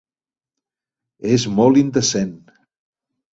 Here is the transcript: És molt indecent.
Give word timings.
És 1.35 1.45
molt 1.59 1.79
indecent. 1.83 2.33